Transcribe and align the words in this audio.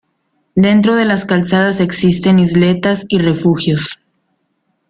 Dentro 0.55 0.95
de 0.95 1.05
las 1.05 1.25
calzadas 1.25 1.79
existen 1.79 2.39
isletas 2.39 3.05
y 3.07 3.19
refugios. 3.19 3.99